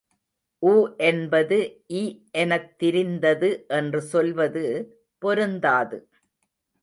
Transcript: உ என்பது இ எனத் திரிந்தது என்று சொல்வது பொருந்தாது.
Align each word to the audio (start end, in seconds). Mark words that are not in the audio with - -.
உ 0.63 0.71
என்பது 0.99 1.57
இ 1.93 2.03
எனத் 2.31 2.71
திரிந்தது 2.79 3.49
என்று 3.69 4.01
சொல்வது 4.03 4.63
பொருந்தாது. 5.21 5.99